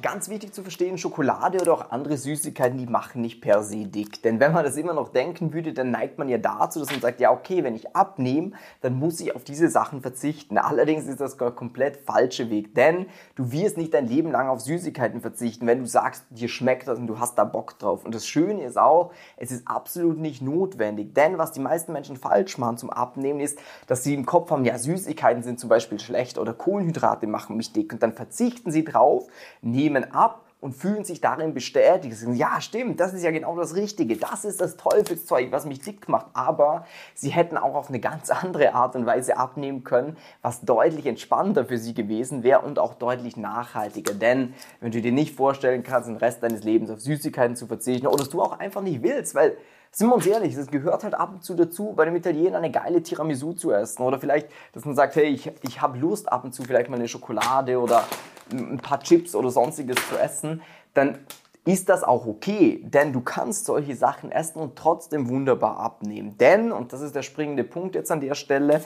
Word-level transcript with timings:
Ganz 0.00 0.28
wichtig 0.28 0.54
zu 0.54 0.62
verstehen, 0.62 0.96
Schokolade 0.96 1.60
oder 1.60 1.72
auch 1.72 1.90
andere 1.90 2.16
Süßigkeiten, 2.16 2.78
die 2.78 2.86
machen 2.86 3.20
nicht 3.20 3.40
per 3.40 3.64
se 3.64 3.86
dick. 3.86 4.22
Denn 4.22 4.38
wenn 4.38 4.52
man 4.52 4.64
das 4.64 4.76
immer 4.76 4.92
noch 4.92 5.08
denken 5.08 5.52
würde, 5.52 5.72
dann 5.72 5.90
neigt 5.90 6.18
man 6.18 6.28
ja 6.28 6.38
dazu, 6.38 6.78
dass 6.78 6.92
man 6.92 7.00
sagt, 7.00 7.18
ja 7.18 7.32
okay, 7.32 7.64
wenn 7.64 7.74
ich 7.74 7.96
abnehme, 7.96 8.52
dann 8.80 8.96
muss 8.96 9.18
ich 9.18 9.34
auf 9.34 9.42
diese 9.42 9.68
Sachen 9.68 10.00
verzichten. 10.00 10.56
Allerdings 10.56 11.06
ist 11.06 11.20
das 11.20 11.36
der 11.36 11.50
komplett 11.50 11.96
falsche 11.96 12.48
Weg, 12.48 12.76
denn 12.76 13.06
du 13.34 13.50
wirst 13.50 13.76
nicht 13.76 13.92
dein 13.92 14.06
Leben 14.06 14.30
lang 14.30 14.48
auf 14.48 14.60
Süßigkeiten 14.60 15.20
verzichten, 15.20 15.66
wenn 15.66 15.80
du 15.80 15.86
sagst, 15.86 16.26
dir 16.30 16.48
schmeckt 16.48 16.86
das 16.86 17.00
und 17.00 17.08
du 17.08 17.18
hast 17.18 17.36
da 17.36 17.42
Bock 17.42 17.76
drauf. 17.80 18.04
Und 18.04 18.14
das 18.14 18.24
Schöne 18.24 18.62
ist 18.62 18.78
auch, 18.78 19.10
es 19.36 19.50
ist 19.50 19.66
absolut 19.66 20.18
nicht 20.18 20.42
notwendig, 20.42 21.12
denn 21.14 21.38
was 21.38 21.50
die 21.50 21.60
meisten 21.60 21.92
Menschen 21.92 22.16
falsch 22.16 22.56
machen 22.56 22.76
zum 22.76 22.90
Abnehmen 22.90 23.40
ist, 23.40 23.58
dass 23.88 24.04
sie 24.04 24.14
im 24.14 24.26
Kopf 24.26 24.52
haben, 24.52 24.64
ja 24.64 24.78
Süßigkeiten 24.78 25.42
sind 25.42 25.58
zum 25.58 25.68
Beispiel 25.68 25.98
schlecht 25.98 26.38
oder 26.38 26.54
Kohlenhydrate 26.54 27.26
machen 27.26 27.56
mich 27.56 27.72
dick 27.72 27.92
und 27.92 28.00
dann 28.00 28.12
verzichten 28.12 28.70
sie 28.70 28.84
drauf, 28.84 29.26
nehmen 29.60 29.87
nehmen 29.88 30.12
ab 30.12 30.44
und 30.60 30.72
fühlen 30.74 31.04
sich 31.04 31.20
darin 31.20 31.54
bestätigt. 31.54 32.16
Sagen, 32.16 32.34
ja, 32.34 32.60
stimmt, 32.60 32.98
das 32.98 33.14
ist 33.14 33.22
ja 33.22 33.30
genau 33.30 33.56
das 33.56 33.76
Richtige. 33.76 34.16
Das 34.16 34.44
ist 34.44 34.60
das 34.60 34.76
Teufelszeug, 34.76 35.52
was 35.52 35.66
mich 35.66 35.80
dick 35.80 36.08
macht. 36.08 36.26
Aber 36.32 36.84
sie 37.14 37.30
hätten 37.30 37.56
auch 37.56 37.74
auf 37.74 37.88
eine 37.88 38.00
ganz 38.00 38.30
andere 38.30 38.74
Art 38.74 38.96
und 38.96 39.06
Weise 39.06 39.36
abnehmen 39.36 39.84
können, 39.84 40.16
was 40.42 40.62
deutlich 40.62 41.06
entspannter 41.06 41.64
für 41.64 41.78
sie 41.78 41.94
gewesen 41.94 42.42
wäre 42.42 42.60
und 42.62 42.78
auch 42.78 42.94
deutlich 42.94 43.36
nachhaltiger. 43.36 44.14
Denn 44.14 44.54
wenn 44.80 44.90
du 44.90 45.00
dir 45.00 45.12
nicht 45.12 45.36
vorstellen 45.36 45.84
kannst, 45.84 46.08
den 46.08 46.16
Rest 46.16 46.42
deines 46.42 46.64
Lebens 46.64 46.90
auf 46.90 47.00
Süßigkeiten 47.00 47.54
zu 47.54 47.66
verzichten 47.66 48.08
oder 48.08 48.24
du 48.24 48.42
auch 48.42 48.58
einfach 48.58 48.82
nicht 48.82 49.02
willst, 49.02 49.36
weil 49.36 49.56
sind 49.90 50.08
wir 50.08 50.14
uns 50.14 50.26
ehrlich, 50.26 50.54
es 50.54 50.68
gehört 50.68 51.04
halt 51.04 51.14
ab 51.14 51.30
und 51.32 51.44
zu 51.44 51.54
dazu, 51.54 51.92
bei 51.96 52.04
dem 52.04 52.14
Italiener 52.16 52.58
eine 52.58 52.70
geile 52.70 53.02
Tiramisu 53.02 53.52
zu 53.52 53.72
essen. 53.72 54.02
Oder 54.02 54.18
vielleicht, 54.18 54.48
dass 54.72 54.84
man 54.84 54.94
sagt, 54.94 55.16
hey, 55.16 55.26
ich, 55.26 55.50
ich 55.62 55.80
habe 55.80 55.98
Lust 55.98 56.30
ab 56.30 56.44
und 56.44 56.52
zu 56.52 56.62
vielleicht 56.62 56.90
mal 56.90 56.96
eine 56.96 57.08
Schokolade 57.08 57.78
oder 57.78 58.04
ein 58.52 58.78
paar 58.78 59.00
Chips 59.00 59.34
oder 59.34 59.50
sonstiges 59.50 59.96
zu 60.08 60.18
essen. 60.18 60.62
Dann 60.94 61.18
ist 61.64 61.88
das 61.88 62.02
auch 62.02 62.26
okay, 62.26 62.82
denn 62.84 63.12
du 63.12 63.20
kannst 63.20 63.66
solche 63.66 63.94
Sachen 63.94 64.32
essen 64.32 64.58
und 64.58 64.76
trotzdem 64.76 65.28
wunderbar 65.28 65.78
abnehmen. 65.78 66.38
Denn, 66.38 66.72
und 66.72 66.92
das 66.92 67.02
ist 67.02 67.14
der 67.14 67.22
springende 67.22 67.64
Punkt 67.64 67.94
jetzt 67.94 68.10
an 68.10 68.20
der 68.20 68.34
Stelle, 68.34 68.82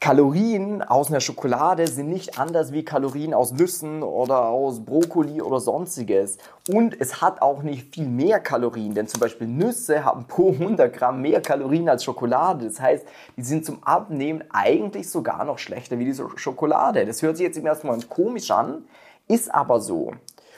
Kalorien 0.00 0.80
aus 0.80 1.08
einer 1.08 1.18
Schokolade 1.18 1.88
sind 1.88 2.08
nicht 2.08 2.38
anders 2.38 2.72
wie 2.72 2.84
Kalorien 2.84 3.34
aus 3.34 3.50
Nüssen 3.52 4.04
oder 4.04 4.46
aus 4.46 4.84
Brokkoli 4.84 5.42
oder 5.42 5.58
sonstiges. 5.58 6.38
Und 6.72 7.00
es 7.00 7.20
hat 7.20 7.42
auch 7.42 7.64
nicht 7.64 7.96
viel 7.96 8.06
mehr 8.06 8.38
Kalorien, 8.38 8.94
denn 8.94 9.08
zum 9.08 9.18
Beispiel 9.18 9.48
Nüsse 9.48 10.04
haben 10.04 10.26
pro 10.26 10.52
100 10.52 10.92
Gramm 10.92 11.20
mehr 11.20 11.42
Kalorien 11.42 11.88
als 11.88 12.04
Schokolade. 12.04 12.66
Das 12.66 12.80
heißt, 12.80 13.06
die 13.36 13.42
sind 13.42 13.66
zum 13.66 13.82
Abnehmen 13.82 14.44
eigentlich 14.52 15.10
sogar 15.10 15.44
noch 15.44 15.58
schlechter 15.58 15.98
wie 15.98 16.04
die 16.04 16.22
Schokolade. 16.36 17.04
Das 17.04 17.20
hört 17.22 17.36
sich 17.36 17.46
jetzt 17.46 17.58
im 17.58 17.66
ersten 17.66 17.88
Moment 17.88 18.08
komisch 18.08 18.52
an, 18.52 18.84
ist 19.26 19.52
aber 19.52 19.80
so. 19.80 20.12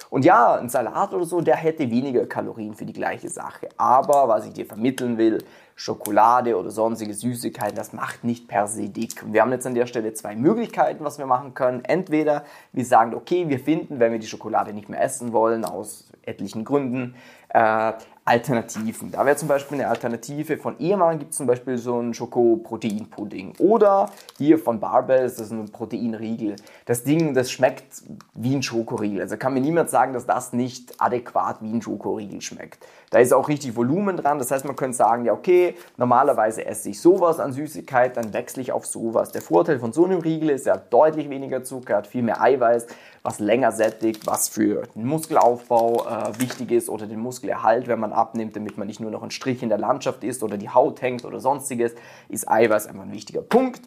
Und 0.08 0.24
ja, 0.24 0.54
ein 0.54 0.68
Salat 0.68 1.12
oder 1.12 1.24
so, 1.24 1.40
der 1.40 1.56
hätte 1.56 1.90
weniger 1.90 2.26
Kalorien 2.26 2.74
für 2.74 2.86
die 2.86 2.92
gleiche 2.92 3.28
Sache. 3.28 3.68
Aber 3.76 4.28
was 4.28 4.46
ich 4.46 4.52
dir 4.52 4.66
vermitteln 4.66 5.18
will, 5.18 5.44
Schokolade 5.76 6.58
oder 6.58 6.70
sonstige 6.70 7.14
Süßigkeiten, 7.14 7.74
das 7.74 7.92
macht 7.92 8.24
nicht 8.24 8.48
per 8.48 8.66
se 8.66 8.88
dick. 8.88 9.22
Und 9.22 9.32
wir 9.32 9.40
haben 9.40 9.52
jetzt 9.52 9.66
an 9.66 9.74
der 9.74 9.86
Stelle 9.86 10.12
zwei 10.12 10.36
Möglichkeiten, 10.36 11.04
was 11.04 11.18
wir 11.18 11.26
machen 11.26 11.54
können. 11.54 11.84
Entweder 11.84 12.44
wir 12.72 12.84
sagen, 12.84 13.14
okay, 13.14 13.48
wir 13.48 13.58
finden, 13.58 13.98
wenn 13.98 14.12
wir 14.12 14.18
die 14.18 14.26
Schokolade 14.26 14.72
nicht 14.72 14.88
mehr 14.88 15.02
essen 15.02 15.32
wollen, 15.32 15.64
aus 15.64 16.10
etlichen 16.22 16.64
Gründen, 16.64 17.14
äh, 17.52 17.92
Alternativen. 18.30 19.10
Da 19.10 19.26
wäre 19.26 19.34
zum 19.34 19.48
Beispiel 19.48 19.78
eine 19.78 19.88
Alternative 19.88 20.56
von 20.56 20.78
Ehemann 20.78 21.18
gibt 21.18 21.32
es 21.32 21.38
zum 21.38 21.48
Beispiel 21.48 21.78
so 21.78 21.98
einen 21.98 22.14
Schoko-Protein-Pudding. 22.14 23.54
Oder 23.58 24.10
hier 24.38 24.58
von 24.58 24.78
Barbells, 24.78 25.34
das 25.34 25.46
ist 25.46 25.52
ein 25.52 25.68
Proteinriegel. 25.72 26.54
Das 26.84 27.02
Ding, 27.02 27.34
das 27.34 27.50
schmeckt 27.50 28.04
wie 28.34 28.54
ein 28.54 28.62
Schokoriegel. 28.62 29.22
Also 29.22 29.36
kann 29.36 29.54
mir 29.54 29.60
niemand 29.60 29.90
sagen, 29.90 30.12
dass 30.12 30.26
das 30.26 30.52
nicht 30.52 31.00
adäquat 31.00 31.56
wie 31.62 31.72
ein 31.72 31.82
Schokoriegel 31.82 32.40
schmeckt. 32.40 32.86
Da 33.10 33.18
ist 33.18 33.32
auch 33.32 33.48
richtig 33.48 33.74
Volumen 33.74 34.16
dran. 34.16 34.38
Das 34.38 34.52
heißt, 34.52 34.64
man 34.64 34.76
könnte 34.76 34.96
sagen, 34.96 35.24
ja 35.24 35.32
okay, 35.32 35.74
normalerweise 35.96 36.64
esse 36.64 36.90
ich 36.90 37.00
sowas 37.00 37.40
an 37.40 37.52
Süßigkeit, 37.52 38.16
dann 38.16 38.32
wechsle 38.32 38.62
ich 38.62 38.70
auf 38.70 38.86
sowas. 38.86 39.32
Der 39.32 39.42
Vorteil 39.42 39.80
von 39.80 39.92
so 39.92 40.04
einem 40.04 40.20
Riegel 40.20 40.50
ist, 40.50 40.68
er 40.68 40.74
hat 40.74 40.92
deutlich 40.92 41.30
weniger 41.30 41.64
Zucker, 41.64 41.96
hat 41.96 42.06
viel 42.06 42.22
mehr 42.22 42.40
Eiweiß, 42.40 42.86
was 43.22 43.40
länger 43.40 43.72
sättigt, 43.72 44.26
was 44.26 44.48
für 44.48 44.82
den 44.94 45.04
Muskelaufbau 45.06 46.06
äh, 46.06 46.38
wichtig 46.38 46.70
ist 46.70 46.88
oder 46.88 47.06
den 47.06 47.18
Muskelerhalt, 47.40 47.88
wenn 47.88 48.00
man 48.00 48.12
abnimmt, 48.12 48.54
damit 48.54 48.76
man 48.76 48.86
nicht 48.86 49.00
nur 49.00 49.10
noch 49.10 49.22
ein 49.22 49.30
Strich 49.30 49.62
in 49.62 49.68
der 49.68 49.78
Landschaft 49.78 50.24
ist 50.24 50.42
oder 50.42 50.58
die 50.58 50.68
Haut 50.68 51.00
hängt 51.00 51.24
oder 51.24 51.40
sonstiges, 51.40 51.94
ist 52.28 52.48
Eiweiß 52.48 52.86
einfach 52.86 53.02
ein 53.02 53.12
wichtiger 53.12 53.40
Punkt. 53.40 53.80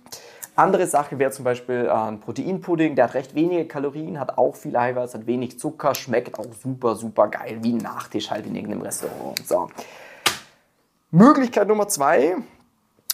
Andere 0.55 0.85
Sache 0.87 1.17
wäre 1.19 1.31
zum 1.31 1.45
Beispiel 1.45 1.85
äh, 1.85 1.89
ein 1.89 2.19
Proteinpudding, 2.19 2.95
der 2.95 3.05
hat 3.05 3.13
recht 3.15 3.35
wenige 3.35 3.65
Kalorien, 3.65 4.19
hat 4.19 4.37
auch 4.37 4.55
viel 4.55 4.75
Eiweiß, 4.75 5.15
hat 5.15 5.25
wenig 5.25 5.59
Zucker, 5.59 5.95
schmeckt 5.95 6.37
auch 6.37 6.45
super, 6.61 6.95
super 6.95 7.27
geil, 7.27 7.59
wie 7.61 7.73
ein 7.73 7.77
Nachtisch 7.77 8.29
halt 8.29 8.45
in 8.45 8.55
irgendeinem 8.55 8.83
Restaurant. 8.83 9.39
So. 9.45 9.69
Möglichkeit 11.11 11.67
Nummer 11.67 11.87
zwei 11.87 12.35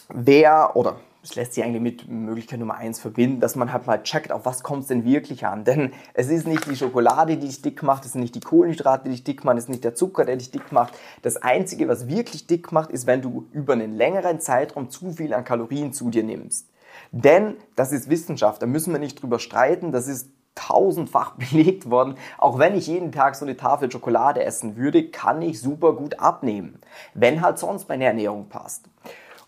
wäre, 0.09 0.71
oder 0.73 0.97
es 1.21 1.35
lässt 1.35 1.53
sich 1.53 1.63
eigentlich 1.63 1.81
mit 1.81 2.07
Möglichkeit 2.07 2.59
Nummer 2.59 2.75
eins 2.75 2.99
verbinden, 2.99 3.41
dass 3.41 3.55
man 3.55 3.73
halt 3.73 3.87
mal 3.87 4.01
checkt, 4.03 4.31
auf 4.31 4.45
was 4.45 4.63
kommt 4.63 4.83
es 4.83 4.87
denn 4.87 5.03
wirklich 5.03 5.45
an. 5.45 5.63
Denn 5.69 5.91
es 6.13 6.29
ist 6.29 6.47
nicht 6.47 6.65
die 6.65 6.75
Schokolade, 6.75 7.37
die 7.37 7.47
dich 7.47 7.61
dick 7.61 7.83
macht, 7.83 8.05
es 8.05 8.13
sind 8.13 8.21
nicht 8.21 8.35
die 8.35 8.39
Kohlenhydrate, 8.39 9.05
die 9.05 9.11
dich 9.11 9.23
dick 9.23 9.43
machen, 9.43 9.57
es 9.57 9.65
ist 9.65 9.69
nicht 9.69 9.83
der 9.83 9.95
Zucker, 9.95 10.25
der 10.25 10.37
dich 10.37 10.51
dick 10.51 10.71
macht. 10.71 10.93
Das 11.21 11.37
Einzige, 11.37 11.87
was 11.87 12.07
wirklich 12.07 12.47
dick 12.47 12.71
macht, 12.71 12.91
ist, 12.91 13.07
wenn 13.07 13.21
du 13.21 13.47
über 13.51 13.73
einen 13.73 13.95
längeren 13.95 14.39
Zeitraum 14.39 14.89
zu 14.89 15.11
viel 15.11 15.33
an 15.33 15.43
Kalorien 15.43 15.93
zu 15.93 16.09
dir 16.09 16.23
nimmst. 16.23 16.69
Denn 17.11 17.55
das 17.75 17.91
ist 17.91 18.09
Wissenschaft, 18.09 18.61
da 18.61 18.65
müssen 18.65 18.93
wir 18.93 18.99
nicht 18.99 19.21
drüber 19.21 19.39
streiten, 19.39 19.91
das 19.91 20.07
ist 20.07 20.29
tausendfach 20.55 21.31
belegt 21.37 21.89
worden. 21.89 22.15
Auch 22.37 22.59
wenn 22.59 22.75
ich 22.75 22.87
jeden 22.87 23.11
Tag 23.11 23.35
so 23.35 23.45
eine 23.45 23.57
Tafel 23.57 23.91
Schokolade 23.91 24.43
essen 24.43 24.75
würde, 24.75 25.09
kann 25.09 25.41
ich 25.41 25.59
super 25.59 25.93
gut 25.93 26.19
abnehmen, 26.19 26.79
wenn 27.13 27.41
halt 27.41 27.59
sonst 27.59 27.89
meine 27.89 28.05
Ernährung 28.05 28.47
passt. 28.49 28.85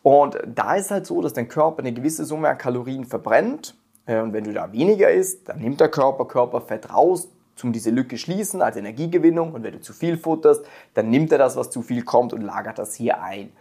Und 0.04 0.38
da 0.46 0.76
ist 0.76 0.92
halt 0.92 1.06
so, 1.06 1.22
dass 1.22 1.34
dein 1.34 1.48
Körper 1.48 1.80
eine 1.80 1.94
gewisse 1.94 2.26
Summe 2.26 2.50
an 2.50 2.58
Kalorien 2.58 3.06
verbrennt. 3.06 3.76
Äh, 4.06 4.20
und 4.22 4.34
wenn 4.34 4.44
du 4.44 4.54
da 4.54 4.72
weniger 4.72 5.12
isst, 5.12 5.50
dann 5.50 5.60
nimmt 5.60 5.80
der 5.80 5.90
Körper 5.90 6.26
Körperfett 6.26 6.92
raus, 6.94 7.30
zum 7.56 7.72
diese 7.72 7.92
Lücke 7.92 8.18
schließen 8.18 8.62
als 8.62 8.78
Energiegewinnung. 8.78 9.54
Und 9.54 9.64
wenn 9.64 9.74
du 9.74 9.82
zu 9.82 9.94
viel 9.94 10.18
futterst, 10.18 10.66
dann 10.94 11.10
nimmt 11.10 11.32
er 11.32 11.38
das, 11.38 11.56
was 11.56 11.70
zu 11.70 11.82
viel 11.82 12.04
kommt 12.04 12.34
und 12.34 12.42
lagert 12.42 12.80
das 12.80 12.96
hier 12.96 13.22
ein. 13.22 13.52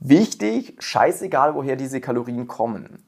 Wichtig, 0.00 0.76
scheißegal, 0.78 1.54
woher 1.54 1.76
diese 1.76 2.00
Kalorien 2.00 2.46
kommen. 2.46 3.04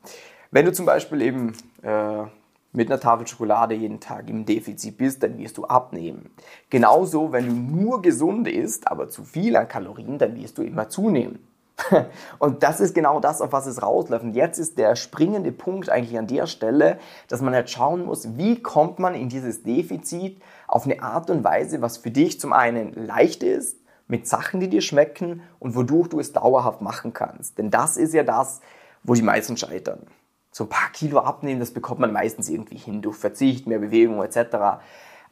Wenn 0.51 0.67
du 0.67 0.73
zum 0.73 0.87
Beispiel 0.87 1.23
eben 1.23 1.53
äh, 1.83 2.25
mit 2.73 2.91
einer 2.91 3.01
Tafel 3.01 3.27
Schokolade 3.27 3.75
jeden 3.75 4.01
Tag 4.01 4.29
im 4.29 4.45
Defizit 4.45 4.99
bist, 4.99 5.23
dann 5.23 5.39
wirst 5.39 5.57
du 5.57 5.65
abnehmen. 5.65 6.31
Genauso, 6.71 7.33
wenn 7.33 7.47
du 7.47 7.53
nur 7.53 8.03
gesund 8.03 8.47
isst, 8.47 8.89
aber 8.89 9.09
zu 9.09 9.25
viel 9.25 9.57
an 9.57 9.67
Kalorien, 9.67 10.19
dann 10.19 10.37
wirst 10.37 10.59
du 10.59 10.63
immer 10.63 10.89
zunehmen. 10.89 11.39
Und 12.39 12.63
das 12.63 12.81
ist 12.81 12.95
genau 12.95 13.21
das, 13.21 13.41
auf 13.41 13.53
was 13.53 13.67
es 13.67 13.83
rausläuft. 13.83 14.25
Und 14.25 14.35
jetzt 14.35 14.59
ist 14.59 14.79
der 14.79 14.97
springende 14.97 15.53
Punkt 15.53 15.91
eigentlich 15.91 16.19
an 16.19 16.27
der 16.27 16.47
Stelle, 16.47 16.99
dass 17.29 17.43
man 17.43 17.55
halt 17.55 17.71
schauen 17.71 18.05
muss, 18.05 18.37
wie 18.37 18.63
kommt 18.63 18.99
man 18.99 19.15
in 19.15 19.29
dieses 19.29 19.63
Defizit 19.63 20.41
auf 20.67 20.85
eine 20.85 21.03
Art 21.03 21.31
und 21.31 21.45
Weise, 21.45 21.83
was 21.83 21.99
für 21.99 22.11
dich 22.11 22.41
zum 22.41 22.53
einen 22.53 22.95
leicht 22.95 23.43
ist, 23.43 23.79
mit 24.09 24.27
Sachen, 24.27 24.61
die 24.61 24.69
dir 24.69 24.83
schmecken 24.83 25.43
und 25.59 25.75
wodurch 25.75 26.09
du 26.09 26.21
es 26.21 26.33
dauerhaft 26.33 26.81
machen 26.81 27.13
kannst. 27.13 27.59
Denn 27.59 27.71
das 27.71 27.97
ist 27.97 28.15
ja 28.15 28.23
das, 28.23 28.61
wo 29.03 29.15
die 29.15 29.23
meisten 29.23 29.57
scheitern. 29.57 30.07
So 30.53 30.65
ein 30.65 30.71
paar 30.71 30.91
Kilo 30.93 31.19
abnehmen, 31.19 31.61
das 31.61 31.73
bekommt 31.73 32.01
man 32.01 32.13
meistens 32.13 32.49
irgendwie 32.49 32.79
hin 32.79 33.03
durch 33.03 33.17
Verzicht, 33.17 33.67
mehr 33.67 33.79
Bewegung 33.79 34.23
etc. 34.23 34.81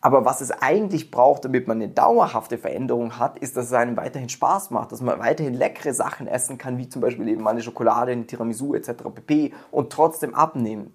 Aber 0.05 0.27
was 0.27 0.43
es 0.43 0.51
eigentlich 0.51 1.11
braucht, 1.11 1.47
damit 1.47 1.67
man 1.67 1.79
eine 1.79 1.89
dauerhafte 1.89 2.59
Veränderung 2.59 3.19
hat, 3.19 3.39
ist, 3.39 3.57
dass 3.57 3.69
es 3.69 3.73
einem 3.73 3.97
weiterhin 3.97 4.29
Spaß 4.29 4.71
macht, 4.71 4.93
dass 4.93 5.01
man 5.01 5.19
weiterhin 5.19 5.55
leckere 5.55 5.95
Sachen 5.95 6.27
essen 6.27 6.59
kann, 6.59 6.77
wie 6.77 6.91
zum 6.91 7.01
Beispiel 7.01 7.27
eben 7.27 7.43
mal 7.43 7.53
eine 7.53 7.63
Schokolade, 7.63 8.13
eine 8.13 8.27
Tiramisu 8.27 8.75
etc. 8.75 9.03
pp. 9.15 9.55
und 9.71 9.91
trotzdem 9.91 10.35
abnehmen. 10.35 10.93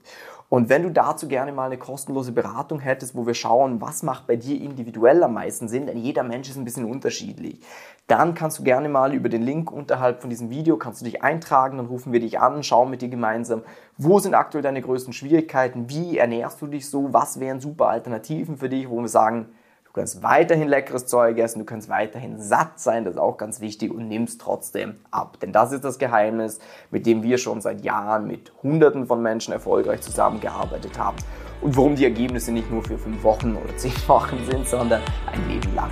Und 0.49 0.67
wenn 0.67 0.81
du 0.81 0.89
dazu 0.89 1.27
gerne 1.27 1.51
mal 1.51 1.67
eine 1.67 1.77
kostenlose 1.77 2.31
Beratung 2.31 2.79
hättest, 2.79 3.15
wo 3.15 3.27
wir 3.27 3.35
schauen, 3.35 3.81
was 3.81 4.01
macht 4.01 4.25
bei 4.25 4.35
dir 4.35 4.59
individuell 4.59 5.21
am 5.21 5.35
meisten 5.35 5.67
Sinn, 5.67 5.85
denn 5.85 5.97
jeder 5.97 6.23
Mensch 6.23 6.49
ist 6.49 6.57
ein 6.57 6.65
bisschen 6.65 6.85
unterschiedlich, 6.85 7.59
dann 8.07 8.33
kannst 8.33 8.57
du 8.57 8.63
gerne 8.63 8.89
mal 8.89 9.13
über 9.13 9.29
den 9.29 9.43
Link 9.43 9.71
unterhalb 9.71 10.21
von 10.21 10.31
diesem 10.31 10.49
Video, 10.49 10.77
kannst 10.77 11.01
du 11.01 11.05
dich 11.05 11.21
eintragen, 11.21 11.77
dann 11.77 11.85
rufen 11.85 12.11
wir 12.13 12.19
dich 12.19 12.39
an, 12.39 12.63
schauen 12.63 12.89
mit 12.89 13.03
dir 13.03 13.09
gemeinsam, 13.09 13.61
wo 13.97 14.17
sind 14.17 14.33
aktuell 14.33 14.63
deine 14.63 14.81
größten 14.81 15.13
Schwierigkeiten, 15.13 15.87
wie 15.87 16.17
ernährst 16.17 16.59
du 16.61 16.65
dich 16.65 16.89
so, 16.89 17.13
was 17.13 17.39
wären 17.39 17.59
super 17.59 17.89
Alternativen 17.89 18.57
für 18.57 18.69
dich, 18.69 18.89
wo 18.89 18.99
wir 19.01 19.07
sagen, 19.07 19.49
Du 19.99 20.03
kannst 20.03 20.23
weiterhin 20.23 20.69
leckeres 20.69 21.07
Zeug 21.07 21.37
essen, 21.39 21.59
du 21.59 21.65
kannst 21.65 21.89
weiterhin 21.89 22.39
satt 22.39 22.79
sein, 22.79 23.03
das 23.03 23.15
ist 23.15 23.19
auch 23.19 23.35
ganz 23.35 23.59
wichtig 23.59 23.93
und 23.93 24.07
nimmst 24.07 24.39
trotzdem 24.39 24.95
ab. 25.11 25.37
Denn 25.41 25.51
das 25.51 25.73
ist 25.73 25.83
das 25.83 25.99
Geheimnis, 25.99 26.59
mit 26.89 27.05
dem 27.05 27.21
wir 27.21 27.37
schon 27.37 27.59
seit 27.59 27.83
Jahren 27.83 28.25
mit 28.25 28.53
Hunderten 28.63 29.07
von 29.07 29.21
Menschen 29.21 29.51
erfolgreich 29.51 29.99
zusammengearbeitet 29.99 30.97
haben. 30.97 31.17
Und 31.59 31.75
warum 31.75 31.97
die 31.97 32.05
Ergebnisse 32.05 32.53
nicht 32.53 32.71
nur 32.71 32.81
für 32.81 32.97
fünf 32.97 33.21
Wochen 33.23 33.57
oder 33.57 33.75
zehn 33.75 33.91
Wochen 34.07 34.37
sind, 34.49 34.69
sondern 34.69 35.01
ein 35.33 35.49
Leben 35.49 35.75
lang. 35.75 35.91